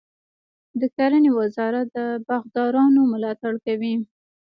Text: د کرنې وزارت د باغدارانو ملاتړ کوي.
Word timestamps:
د 0.79 0.81
کرنې 0.97 1.31
وزارت 1.39 1.85
د 1.95 1.97
باغدارانو 2.27 3.01
ملاتړ 3.13 3.53
کوي. 3.65 3.95